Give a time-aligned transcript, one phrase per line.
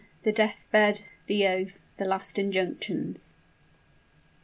[0.23, 3.35] THE DEATH BED THE OATH THE LAST INJUNCTIONS.